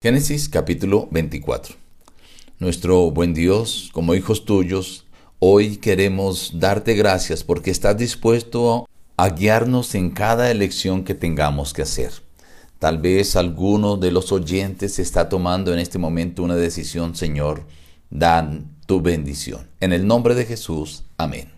Génesis 0.00 0.48
capítulo 0.48 1.08
24. 1.10 1.74
Nuestro 2.60 3.10
buen 3.10 3.34
Dios, 3.34 3.90
como 3.92 4.14
hijos 4.14 4.44
tuyos, 4.44 5.06
hoy 5.40 5.78
queremos 5.78 6.60
darte 6.60 6.94
gracias 6.94 7.42
porque 7.42 7.72
estás 7.72 7.96
dispuesto 7.96 8.88
a 9.16 9.30
guiarnos 9.30 9.96
en 9.96 10.10
cada 10.10 10.52
elección 10.52 11.02
que 11.02 11.14
tengamos 11.14 11.72
que 11.72 11.82
hacer. 11.82 12.12
Tal 12.78 12.98
vez 12.98 13.34
alguno 13.34 13.96
de 13.96 14.12
los 14.12 14.30
oyentes 14.30 15.00
está 15.00 15.28
tomando 15.28 15.72
en 15.72 15.80
este 15.80 15.98
momento 15.98 16.44
una 16.44 16.54
decisión, 16.54 17.16
Señor, 17.16 17.64
dan 18.08 18.76
tu 18.86 19.00
bendición. 19.00 19.68
En 19.80 19.92
el 19.92 20.06
nombre 20.06 20.36
de 20.36 20.44
Jesús, 20.44 21.06
amén. 21.16 21.50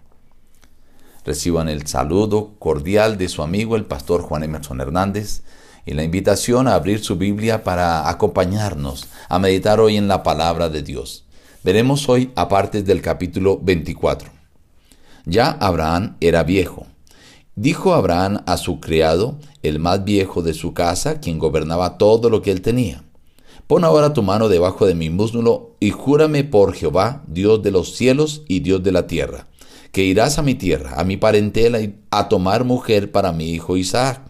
Reciban 1.27 1.69
el 1.69 1.87
saludo 1.87 2.55
cordial 2.59 3.19
de 3.19 3.29
su 3.29 3.43
amigo 3.43 3.77
el 3.77 3.85
pastor 3.85 4.23
Juan 4.23 4.45
Emerson 4.45 4.81
Hernández 4.81 5.43
y 5.87 5.95
la 5.95 6.05
invitación 6.05 6.69
a 6.69 6.75
abrir 6.75 7.03
su 7.03 7.17
Biblia 7.17 7.65
para 7.65 8.09
acompañarnos 8.09 9.09
a 9.29 9.39
meditar 9.39 9.81
hoy 9.81 9.97
en 9.97 10.09
la 10.09 10.23
palabra 10.23 10.69
de 10.69 10.83
Dios. 10.83 11.25
Veremos 11.63 12.09
hoy 12.09 12.33
a 12.37 12.49
del 12.71 13.03
capítulo 13.03 13.59
24. 13.63 14.31
Ya 15.27 15.51
Abraham 15.51 16.17
era 16.21 16.43
viejo. 16.43 16.87
Dijo 17.55 17.95
Abraham 17.95 18.43
a 18.47 18.57
su 18.57 18.81
criado, 18.81 19.39
el 19.63 19.79
más 19.79 20.05
viejo 20.05 20.43
de 20.43 20.55
su 20.55 20.73
casa, 20.73 21.21
quien 21.21 21.39
gobernaba 21.39 21.99
todo 21.99 22.31
lo 22.31 22.41
que 22.41 22.51
él 22.51 22.63
tenía. 22.63 23.05
Pon 23.67 23.85
ahora 23.85 24.13
tu 24.13 24.23
mano 24.23 24.49
debajo 24.49 24.87
de 24.87 24.95
mi 24.95 25.11
muslo 25.11 25.77
y 25.79 25.91
júrame 25.91 26.43
por 26.45 26.75
Jehová, 26.75 27.23
Dios 27.29 27.63
de 27.63 27.71
los 27.71 27.95
cielos 27.95 28.43
y 28.49 28.61
Dios 28.61 28.83
de 28.83 28.93
la 28.93 29.07
tierra, 29.07 29.47
que 29.93 30.03
irás 30.03 30.39
a 30.39 30.43
mi 30.43 30.55
tierra, 30.55 30.95
a 30.99 31.05
mi 31.05 31.17
parentela, 31.17 31.79
a 32.11 32.29
tomar 32.29 32.65
mujer 32.65 33.13
para 33.13 33.31
mi 33.31 33.51
hijo 33.51 33.77
Isaac. 33.77 34.23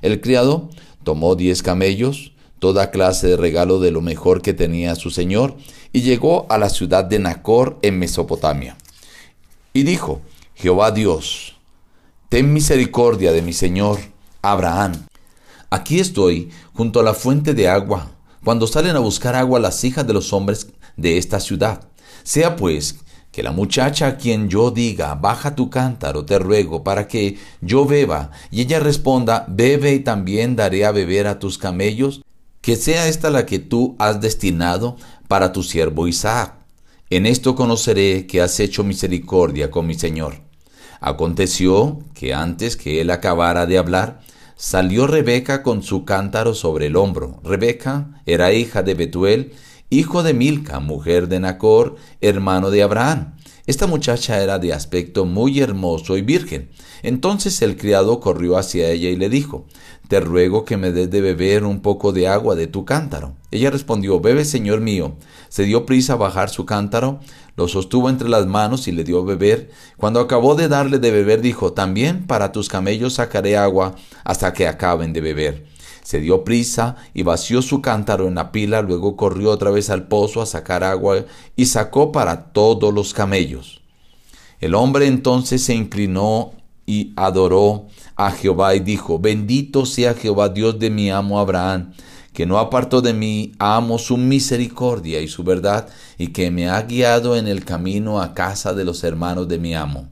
El 0.00 0.20
criado 0.20 0.70
Tomó 1.08 1.36
diez 1.36 1.62
camellos, 1.62 2.32
toda 2.58 2.90
clase 2.90 3.28
de 3.28 3.38
regalo 3.38 3.80
de 3.80 3.90
lo 3.90 4.02
mejor 4.02 4.42
que 4.42 4.52
tenía 4.52 4.94
su 4.94 5.08
señor, 5.08 5.56
y 5.90 6.02
llegó 6.02 6.44
a 6.50 6.58
la 6.58 6.68
ciudad 6.68 7.02
de 7.02 7.18
Nacor 7.18 7.78
en 7.80 7.98
Mesopotamia. 7.98 8.76
Y 9.72 9.84
dijo, 9.84 10.20
Jehová 10.54 10.90
Dios, 10.90 11.56
ten 12.28 12.52
misericordia 12.52 13.32
de 13.32 13.40
mi 13.40 13.54
señor 13.54 13.98
Abraham. 14.42 15.06
Aquí 15.70 15.98
estoy 15.98 16.50
junto 16.74 17.00
a 17.00 17.04
la 17.04 17.14
fuente 17.14 17.54
de 17.54 17.68
agua, 17.68 18.10
cuando 18.44 18.66
salen 18.66 18.94
a 18.94 18.98
buscar 18.98 19.34
agua 19.34 19.58
las 19.60 19.82
hijas 19.84 20.06
de 20.06 20.12
los 20.12 20.34
hombres 20.34 20.66
de 20.98 21.16
esta 21.16 21.40
ciudad. 21.40 21.88
Sea 22.22 22.54
pues 22.54 22.96
que 23.32 23.42
la 23.42 23.52
muchacha 23.52 24.06
a 24.06 24.16
quien 24.16 24.48
yo 24.48 24.70
diga, 24.70 25.14
baja 25.14 25.54
tu 25.54 25.70
cántaro, 25.70 26.24
te 26.24 26.38
ruego, 26.38 26.82
para 26.82 27.06
que 27.08 27.38
yo 27.60 27.86
beba, 27.86 28.30
y 28.50 28.62
ella 28.62 28.80
responda, 28.80 29.44
bebe 29.48 29.94
y 29.94 30.00
también 30.00 30.56
daré 30.56 30.84
a 30.84 30.92
beber 30.92 31.26
a 31.26 31.38
tus 31.38 31.58
camellos, 31.58 32.22
que 32.60 32.76
sea 32.76 33.06
esta 33.08 33.30
la 33.30 33.46
que 33.46 33.58
tú 33.58 33.96
has 33.98 34.20
destinado 34.20 34.96
para 35.28 35.52
tu 35.52 35.62
siervo 35.62 36.08
Isaac. 36.08 36.54
En 37.10 37.26
esto 37.26 37.54
conoceré 37.54 38.26
que 38.26 38.40
has 38.42 38.58
hecho 38.60 38.84
misericordia 38.84 39.70
con 39.70 39.86
mi 39.86 39.94
Señor. 39.94 40.40
Aconteció 41.00 42.00
que 42.14 42.34
antes 42.34 42.76
que 42.76 43.00
él 43.00 43.10
acabara 43.10 43.66
de 43.66 43.78
hablar, 43.78 44.20
salió 44.56 45.06
Rebeca 45.06 45.62
con 45.62 45.82
su 45.82 46.04
cántaro 46.04 46.54
sobre 46.54 46.86
el 46.86 46.96
hombro. 46.96 47.40
Rebeca 47.44 48.20
era 48.26 48.52
hija 48.52 48.82
de 48.82 48.94
Betuel, 48.94 49.52
hijo 49.90 50.22
de 50.22 50.34
Milca, 50.34 50.80
mujer 50.80 51.28
de 51.28 51.40
Nacor, 51.40 51.96
hermano 52.20 52.70
de 52.70 52.82
Abraham. 52.82 53.34
Esta 53.66 53.86
muchacha 53.86 54.42
era 54.42 54.58
de 54.58 54.72
aspecto 54.72 55.26
muy 55.26 55.60
hermoso 55.60 56.16
y 56.16 56.22
virgen. 56.22 56.70
Entonces 57.02 57.60
el 57.60 57.76
criado 57.76 58.18
corrió 58.18 58.56
hacia 58.56 58.88
ella 58.90 59.10
y 59.10 59.16
le 59.16 59.28
dijo, 59.28 59.66
Te 60.08 60.20
ruego 60.20 60.64
que 60.64 60.78
me 60.78 60.90
des 60.90 61.10
de 61.10 61.20
beber 61.20 61.64
un 61.64 61.80
poco 61.80 62.12
de 62.12 62.28
agua 62.28 62.54
de 62.54 62.66
tu 62.66 62.86
cántaro. 62.86 63.34
Ella 63.50 63.70
respondió, 63.70 64.20
Bebe, 64.20 64.46
señor 64.46 64.80
mío. 64.80 65.16
Se 65.50 65.64
dio 65.64 65.84
prisa 65.84 66.14
a 66.14 66.16
bajar 66.16 66.48
su 66.48 66.64
cántaro, 66.64 67.20
lo 67.56 67.68
sostuvo 67.68 68.08
entre 68.08 68.30
las 68.30 68.46
manos 68.46 68.88
y 68.88 68.92
le 68.92 69.04
dio 69.04 69.20
a 69.20 69.24
beber. 69.24 69.70
Cuando 69.98 70.20
acabó 70.20 70.54
de 70.54 70.68
darle 70.68 70.98
de 70.98 71.10
beber, 71.10 71.42
dijo, 71.42 71.74
También 71.74 72.26
para 72.26 72.52
tus 72.52 72.70
camellos 72.70 73.14
sacaré 73.14 73.58
agua 73.58 73.96
hasta 74.24 74.54
que 74.54 74.66
acaben 74.66 75.12
de 75.12 75.20
beber. 75.20 75.66
Se 76.02 76.20
dio 76.20 76.44
prisa 76.44 76.96
y 77.14 77.22
vació 77.22 77.62
su 77.62 77.82
cántaro 77.82 78.28
en 78.28 78.36
la 78.36 78.52
pila, 78.52 78.82
luego 78.82 79.16
corrió 79.16 79.50
otra 79.50 79.70
vez 79.70 79.90
al 79.90 80.08
pozo 80.08 80.40
a 80.40 80.46
sacar 80.46 80.84
agua 80.84 81.24
y 81.56 81.66
sacó 81.66 82.12
para 82.12 82.52
todos 82.52 82.92
los 82.92 83.12
camellos. 83.14 83.82
El 84.60 84.74
hombre 84.74 85.06
entonces 85.06 85.62
se 85.62 85.74
inclinó 85.74 86.52
y 86.86 87.12
adoró 87.16 87.86
a 88.16 88.30
Jehová 88.30 88.74
y 88.74 88.80
dijo, 88.80 89.18
bendito 89.18 89.86
sea 89.86 90.14
Jehová 90.14 90.48
Dios 90.48 90.78
de 90.78 90.90
mi 90.90 91.10
amo 91.10 91.38
Abraham, 91.38 91.92
que 92.32 92.46
no 92.46 92.58
apartó 92.58 93.00
de 93.00 93.12
mí 93.12 93.52
amo 93.58 93.98
su 93.98 94.16
misericordia 94.16 95.20
y 95.20 95.28
su 95.28 95.44
verdad, 95.44 95.88
y 96.16 96.28
que 96.28 96.50
me 96.50 96.68
ha 96.68 96.80
guiado 96.82 97.36
en 97.36 97.46
el 97.46 97.64
camino 97.64 98.20
a 98.20 98.32
casa 98.32 98.72
de 98.72 98.84
los 98.84 99.04
hermanos 99.04 99.48
de 99.48 99.58
mi 99.58 99.74
amo. 99.74 100.08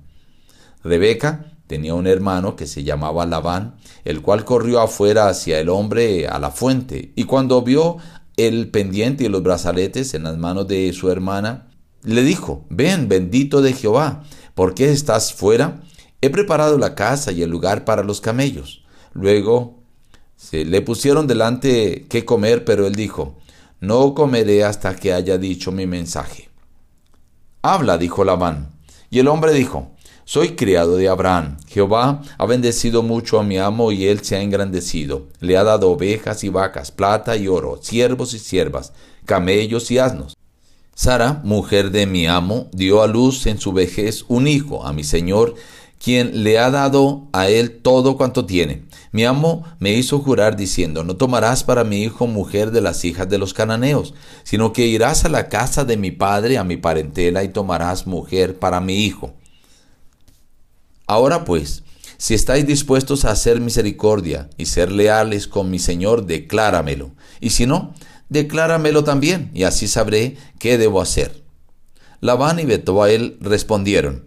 Rebeca 0.84 1.55
tenía 1.66 1.94
un 1.94 2.06
hermano 2.06 2.56
que 2.56 2.66
se 2.66 2.84
llamaba 2.84 3.26
Labán, 3.26 3.76
el 4.04 4.22
cual 4.22 4.44
corrió 4.44 4.80
afuera 4.80 5.28
hacia 5.28 5.58
el 5.58 5.68
hombre 5.68 6.28
a 6.28 6.38
la 6.38 6.50
fuente, 6.50 7.12
y 7.16 7.24
cuando 7.24 7.62
vio 7.62 7.98
el 8.36 8.70
pendiente 8.70 9.24
y 9.24 9.28
los 9.28 9.42
brazaletes 9.42 10.14
en 10.14 10.24
las 10.24 10.36
manos 10.36 10.68
de 10.68 10.92
su 10.92 11.10
hermana, 11.10 11.68
le 12.02 12.22
dijo, 12.22 12.64
ven, 12.68 13.08
bendito 13.08 13.62
de 13.62 13.72
Jehová, 13.72 14.22
¿por 14.54 14.74
qué 14.74 14.90
estás 14.90 15.32
fuera? 15.32 15.82
He 16.20 16.30
preparado 16.30 16.78
la 16.78 16.94
casa 16.94 17.32
y 17.32 17.42
el 17.42 17.50
lugar 17.50 17.84
para 17.84 18.04
los 18.04 18.20
camellos. 18.20 18.84
Luego 19.12 19.82
se 20.36 20.64
le 20.64 20.82
pusieron 20.82 21.26
delante 21.26 22.06
qué 22.08 22.24
comer, 22.24 22.64
pero 22.64 22.86
él 22.86 22.94
dijo, 22.94 23.38
no 23.80 24.14
comeré 24.14 24.64
hasta 24.64 24.94
que 24.94 25.12
haya 25.12 25.38
dicho 25.38 25.72
mi 25.72 25.86
mensaje. 25.86 26.48
Habla, 27.62 27.98
dijo 27.98 28.24
Labán. 28.24 28.70
Y 29.10 29.18
el 29.18 29.28
hombre 29.28 29.52
dijo, 29.52 29.95
soy 30.26 30.56
criado 30.56 30.96
de 30.96 31.08
Abraham. 31.08 31.56
Jehová 31.68 32.20
ha 32.36 32.46
bendecido 32.46 33.04
mucho 33.04 33.38
a 33.38 33.44
mi 33.44 33.58
amo 33.58 33.92
y 33.92 34.06
él 34.06 34.24
se 34.24 34.34
ha 34.34 34.42
engrandecido. 34.42 35.28
Le 35.38 35.56
ha 35.56 35.62
dado 35.62 35.88
ovejas 35.88 36.42
y 36.42 36.48
vacas, 36.48 36.90
plata 36.90 37.36
y 37.36 37.46
oro, 37.46 37.78
siervos 37.80 38.34
y 38.34 38.40
siervas, 38.40 38.92
camellos 39.24 39.88
y 39.92 39.98
asnos. 39.98 40.36
Sara, 40.96 41.40
mujer 41.44 41.92
de 41.92 42.06
mi 42.06 42.26
amo, 42.26 42.68
dio 42.72 43.02
a 43.02 43.06
luz 43.06 43.46
en 43.46 43.60
su 43.60 43.72
vejez 43.72 44.24
un 44.26 44.48
hijo 44.48 44.84
a 44.84 44.92
mi 44.92 45.04
señor, 45.04 45.54
quien 46.02 46.42
le 46.42 46.58
ha 46.58 46.72
dado 46.72 47.28
a 47.32 47.48
él 47.48 47.78
todo 47.80 48.16
cuanto 48.16 48.46
tiene. 48.46 48.82
Mi 49.12 49.24
amo 49.24 49.62
me 49.78 49.92
hizo 49.92 50.18
jurar 50.18 50.56
diciendo, 50.56 51.04
no 51.04 51.16
tomarás 51.16 51.62
para 51.62 51.84
mi 51.84 52.02
hijo 52.02 52.26
mujer 52.26 52.72
de 52.72 52.80
las 52.80 53.04
hijas 53.04 53.28
de 53.28 53.38
los 53.38 53.54
cananeos, 53.54 54.12
sino 54.42 54.72
que 54.72 54.88
irás 54.88 55.24
a 55.24 55.28
la 55.28 55.48
casa 55.48 55.84
de 55.84 55.96
mi 55.96 56.10
padre, 56.10 56.58
a 56.58 56.64
mi 56.64 56.76
parentela, 56.76 57.44
y 57.44 57.48
tomarás 57.48 58.08
mujer 58.08 58.58
para 58.58 58.80
mi 58.80 59.04
hijo. 59.04 59.32
Ahora 61.06 61.44
pues, 61.44 61.82
si 62.18 62.34
estáis 62.34 62.66
dispuestos 62.66 63.24
a 63.24 63.30
hacer 63.30 63.60
misericordia 63.60 64.48
y 64.56 64.66
ser 64.66 64.90
leales 64.90 65.46
con 65.46 65.70
mi 65.70 65.78
Señor, 65.78 66.26
decláramelo. 66.26 67.12
Y 67.40 67.50
si 67.50 67.66
no, 67.66 67.94
decláramelo 68.28 69.04
también, 69.04 69.50
y 69.54 69.64
así 69.64 69.86
sabré 69.86 70.36
qué 70.58 70.78
debo 70.78 71.00
hacer. 71.00 71.42
Labán 72.20 72.58
y 72.58 72.64
Betuel 72.64 73.36
respondieron, 73.40 74.24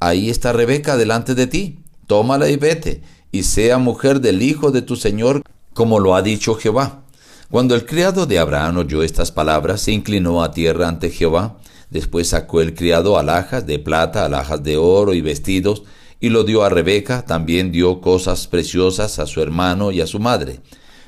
Ahí 0.00 0.30
está 0.30 0.52
Rebeca 0.52 0.96
delante 0.96 1.34
de 1.34 1.46
ti, 1.46 1.78
tómala 2.06 2.48
y 2.48 2.56
vete, 2.56 3.02
y 3.32 3.44
sea 3.44 3.78
mujer 3.78 4.20
del 4.20 4.42
hijo 4.42 4.72
de 4.72 4.82
tu 4.82 4.96
Señor, 4.96 5.42
como 5.74 6.00
lo 6.00 6.14
ha 6.16 6.22
dicho 6.22 6.54
Jehová. 6.54 7.04
Cuando 7.50 7.74
el 7.74 7.86
criado 7.86 8.26
de 8.26 8.38
Abraham 8.38 8.78
oyó 8.78 9.02
estas 9.02 9.30
palabras, 9.30 9.80
se 9.82 9.92
inclinó 9.92 10.42
a 10.42 10.52
tierra 10.52 10.88
ante 10.88 11.10
Jehová. 11.10 11.58
Después 11.90 12.28
sacó 12.28 12.60
el 12.60 12.74
criado 12.74 13.18
alhajas 13.18 13.66
de 13.66 13.78
plata, 13.78 14.24
alhajas 14.24 14.62
de 14.62 14.76
oro 14.76 15.14
y 15.14 15.20
vestidos, 15.20 15.82
y 16.20 16.28
lo 16.28 16.44
dio 16.44 16.62
a 16.62 16.68
Rebeca, 16.68 17.24
también 17.24 17.72
dio 17.72 18.00
cosas 18.00 18.46
preciosas 18.46 19.18
a 19.18 19.26
su 19.26 19.40
hermano 19.40 19.90
y 19.90 20.00
a 20.00 20.06
su 20.06 20.20
madre. 20.20 20.60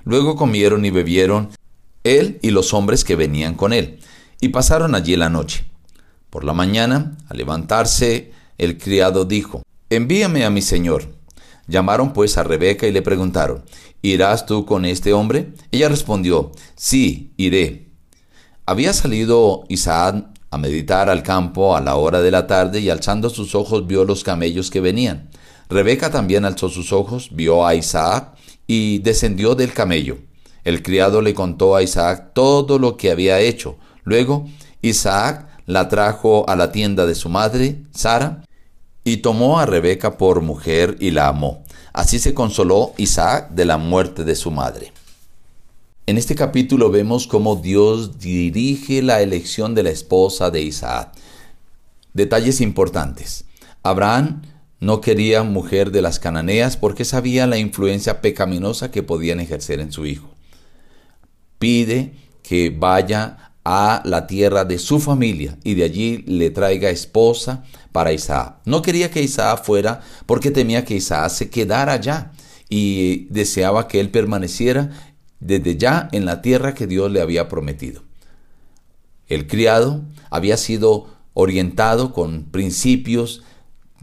Luego 0.04 0.36
comieron 0.36 0.84
y 0.84 0.90
bebieron 0.90 1.50
él 2.02 2.38
y 2.42 2.50
los 2.50 2.74
hombres 2.74 3.04
que 3.04 3.14
venían 3.14 3.54
con 3.54 3.72
él, 3.72 4.00
y 4.40 4.48
pasaron 4.48 4.94
allí 4.94 5.14
la 5.16 5.28
noche. 5.28 5.64
Por 6.31 6.44
la 6.44 6.54
mañana, 6.54 7.16
al 7.28 7.37
levantarse, 7.37 8.32
el 8.58 8.78
criado 8.78 9.25
dijo, 9.25 9.62
Envíame 9.90 10.44
a 10.44 10.50
mi 10.50 10.62
señor. 10.62 11.14
Llamaron 11.69 12.12
pues 12.12 12.38
a 12.38 12.42
Rebeca 12.42 12.87
y 12.87 12.92
le 12.92 13.02
preguntaron, 13.02 13.62
¿Irás 14.00 14.46
tú 14.46 14.66
con 14.66 14.84
este 14.84 15.12
hombre? 15.12 15.52
Ella 15.70 15.88
respondió, 15.88 16.50
Sí, 16.75 17.32
iré. 17.37 17.88
Había 18.66 18.92
salido 18.94 19.64
Isaac 19.69 20.25
a 20.52 20.58
meditar 20.58 21.08
al 21.08 21.22
campo 21.22 21.75
a 21.75 21.81
la 21.81 21.96
hora 21.96 22.20
de 22.20 22.31
la 22.31 22.46
tarde 22.46 22.78
y 22.78 22.90
alzando 22.90 23.31
sus 23.31 23.54
ojos 23.54 23.87
vio 23.87 24.04
los 24.04 24.22
camellos 24.22 24.70
que 24.70 24.82
venían. 24.82 25.31
Rebeca 25.70 26.10
también 26.10 26.44
alzó 26.44 26.69
sus 26.69 26.93
ojos, 26.93 27.31
vio 27.32 27.66
a 27.66 27.75
Isaac 27.75 28.34
y 28.66 28.99
descendió 28.99 29.54
del 29.54 29.72
camello. 29.72 30.19
El 30.62 30.82
criado 30.82 31.22
le 31.22 31.32
contó 31.32 31.75
a 31.75 31.82
Isaac 31.82 32.32
todo 32.34 32.78
lo 32.78 32.99
que 32.99 33.10
había 33.10 33.40
hecho. 33.40 33.78
Luego 34.04 34.46
Isaac 34.82 35.49
la 35.64 35.88
trajo 35.88 36.46
a 36.46 36.54
la 36.54 36.70
tienda 36.70 37.06
de 37.06 37.14
su 37.14 37.31
madre, 37.31 37.84
Sara, 37.94 38.44
y 39.04 39.16
tomó 39.16 39.58
a 39.58 39.64
Rebeca 39.64 40.19
por 40.19 40.43
mujer 40.43 40.99
y 41.00 41.12
la 41.12 41.28
amó. 41.28 41.64
Así 41.94 42.19
se 42.19 42.34
consoló 42.34 42.93
Isaac 42.99 43.52
de 43.52 43.64
la 43.64 43.78
muerte 43.78 44.25
de 44.25 44.34
su 44.34 44.50
madre. 44.50 44.93
En 46.04 46.19
este 46.19 46.34
capítulo 46.34 46.90
vemos 46.90 47.28
cómo 47.28 47.54
Dios 47.54 48.19
dirige 48.19 49.02
la 49.02 49.22
elección 49.22 49.76
de 49.76 49.84
la 49.84 49.90
esposa 49.90 50.50
de 50.50 50.60
Isaac. 50.60 51.12
Detalles 52.12 52.60
importantes. 52.60 53.44
Abraham 53.84 54.43
no 54.81 55.00
quería 55.00 55.44
mujer 55.44 55.93
de 55.93 56.02
las 56.02 56.19
cananeas 56.19 56.76
porque 56.76 57.04
sabía 57.04 57.46
la 57.46 57.56
influencia 57.56 58.20
pecaminosa 58.20 58.90
que 58.90 59.04
podían 59.04 59.38
ejercer 59.38 59.78
en 59.78 59.93
su 59.93 60.04
hijo. 60.04 60.28
Pide 61.60 62.14
que 62.43 62.70
vaya 62.76 63.52
a 63.64 64.02
la 64.04 64.26
tierra 64.26 64.64
de 64.64 64.81
su 64.81 64.99
familia 64.99 65.56
y 65.62 65.75
de 65.75 65.84
allí 65.84 66.25
le 66.26 66.50
traiga 66.50 66.90
esposa 66.90 67.62
para 67.93 68.12
Isaac. 68.12 68.56
No 68.64 68.82
quería 68.82 69.12
que 69.12 69.22
Isaac 69.22 69.62
fuera 69.62 70.00
porque 70.26 70.50
temía 70.50 70.84
que 70.84 70.96
Isaac 70.96 71.31
se 71.31 71.49
quedara 71.49 71.93
allá 71.93 72.32
y 72.69 73.26
deseaba 73.31 73.87
que 73.87 74.00
él 74.00 74.10
permaneciera 74.10 75.12
desde 75.42 75.76
ya 75.76 76.08
en 76.12 76.24
la 76.24 76.40
tierra 76.40 76.74
que 76.74 76.86
Dios 76.86 77.10
le 77.10 77.20
había 77.20 77.48
prometido. 77.48 78.02
El 79.28 79.46
criado 79.46 80.02
había 80.30 80.56
sido 80.56 81.08
orientado 81.34 82.12
con 82.12 82.44
principios 82.44 83.42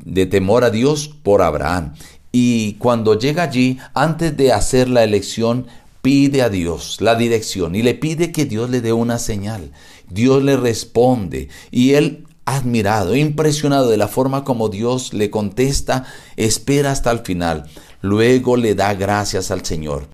de 0.04 0.26
temor 0.26 0.64
a 0.64 0.70
Dios 0.70 1.08
por 1.24 1.42
Abraham. 1.42 1.94
Y 2.32 2.74
cuando 2.74 3.18
llega 3.18 3.44
allí, 3.44 3.80
antes 3.94 4.36
de 4.36 4.52
hacer 4.52 4.90
la 4.90 5.04
elección, 5.04 5.68
pide 6.02 6.42
a 6.42 6.50
Dios 6.50 6.98
la 7.00 7.16
dirección 7.16 7.76
y 7.76 7.82
le 7.82 7.94
pide 7.94 8.32
que 8.32 8.46
Dios 8.46 8.70
le 8.70 8.82
dé 8.82 8.94
una 8.94 9.18
señal. 9.18 9.72
Dios 10.10 10.44
le 10.44 10.58
responde 10.58 11.50
y 11.72 11.94
él 11.94 12.26
admirado, 12.46 13.16
impresionado 13.16 13.90
de 13.90 13.98
la 13.98 14.08
forma 14.08 14.44
como 14.44 14.70
Dios 14.70 15.14
le 15.14 15.30
contesta, 15.30 16.06
espera 16.36 16.92
hasta 16.92 17.12
el 17.12 17.20
final. 17.20 17.70
Luego 18.02 18.58
le 18.58 18.76
da 18.76 18.94
gracias 18.96 19.52
al 19.52 19.64
Señor. 19.66 20.08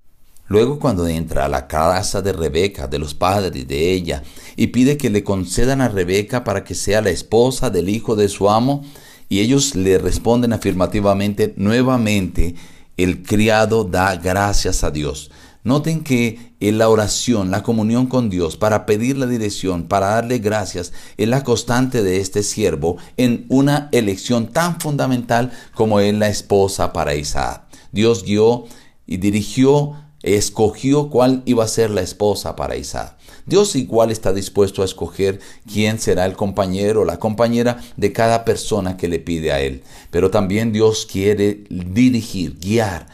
Luego 0.47 0.79
cuando 0.79 1.07
entra 1.07 1.45
a 1.45 1.49
la 1.49 1.67
casa 1.67 2.21
de 2.21 2.31
Rebeca, 2.31 2.87
de 2.87 2.99
los 2.99 3.13
padres 3.13 3.67
de 3.67 3.91
ella, 3.91 4.23
y 4.55 4.67
pide 4.67 4.97
que 4.97 5.09
le 5.09 5.23
concedan 5.23 5.81
a 5.81 5.89
Rebeca 5.89 6.43
para 6.43 6.63
que 6.63 6.75
sea 6.75 7.01
la 7.01 7.09
esposa 7.09 7.69
del 7.69 7.89
hijo 7.89 8.15
de 8.15 8.29
su 8.29 8.49
amo, 8.49 8.83
y 9.27 9.39
ellos 9.39 9.75
le 9.75 9.97
responden 9.97 10.53
afirmativamente, 10.53 11.53
nuevamente 11.57 12.55
el 12.97 13.23
criado 13.23 13.83
da 13.83 14.15
gracias 14.15 14.83
a 14.83 14.91
Dios. 14.91 15.31
Noten 15.63 16.03
que 16.03 16.53
en 16.59 16.77
la 16.77 16.89
oración, 16.89 17.49
la 17.49 17.63
comunión 17.63 18.05
con 18.05 18.29
Dios, 18.29 18.55
para 18.55 18.85
pedir 18.85 19.17
la 19.17 19.25
dirección, 19.25 19.87
para 19.87 20.09
darle 20.09 20.37
gracias, 20.37 20.93
es 21.17 21.27
la 21.27 21.43
constante 21.43 22.03
de 22.03 22.21
este 22.21 22.43
siervo 22.43 22.97
en 23.17 23.47
una 23.49 23.89
elección 23.91 24.47
tan 24.53 24.79
fundamental 24.79 25.51
como 25.73 25.99
es 25.99 26.13
la 26.13 26.27
esposa 26.27 26.93
para 26.93 27.15
Isaac. 27.15 27.63
Dios 27.91 28.23
guió 28.23 28.65
y 29.07 29.17
dirigió 29.17 29.93
escogió 30.25 31.11
cuál 31.11 31.43
iba 31.45 31.63
a 31.63 31.67
ser 31.67 31.91
la 31.91 32.01
esposa 32.01 32.55
para 32.55 32.75
Isaac. 32.75 33.15
Dios 33.45 33.75
igual 33.75 34.09
está 34.09 34.33
dispuesto 34.33 34.81
a 34.81 34.85
escoger 34.85 35.39
quién 35.71 35.99
será 35.99 36.25
el 36.25 36.33
compañero 36.33 37.01
o 37.01 37.05
la 37.05 37.19
compañera 37.19 37.79
de 37.95 38.11
cada 38.11 38.43
persona 38.43 38.97
que 38.97 39.07
le 39.07 39.19
pide 39.19 39.51
a 39.51 39.61
él. 39.61 39.83
Pero 40.09 40.31
también 40.31 40.71
Dios 40.71 41.05
quiere 41.05 41.63
dirigir, 41.69 42.57
guiar 42.59 43.05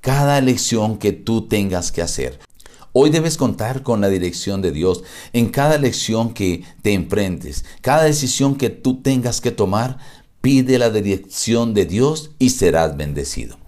cada 0.00 0.38
elección 0.38 0.98
que 0.98 1.12
tú 1.12 1.48
tengas 1.48 1.90
que 1.90 2.02
hacer. 2.02 2.38
Hoy 2.92 3.10
debes 3.10 3.36
contar 3.36 3.82
con 3.82 4.00
la 4.00 4.08
dirección 4.08 4.62
de 4.62 4.70
Dios 4.70 5.02
en 5.32 5.48
cada 5.48 5.74
elección 5.74 6.32
que 6.32 6.62
te 6.82 6.94
enfrentes, 6.94 7.64
cada 7.80 8.04
decisión 8.04 8.54
que 8.54 8.70
tú 8.70 9.02
tengas 9.02 9.40
que 9.40 9.50
tomar. 9.50 9.98
Pide 10.40 10.78
la 10.78 10.90
dirección 10.90 11.74
de 11.74 11.84
Dios 11.84 12.30
y 12.38 12.50
serás 12.50 12.96
bendecido. 12.96 13.67